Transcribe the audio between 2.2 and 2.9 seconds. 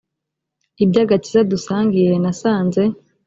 nasanze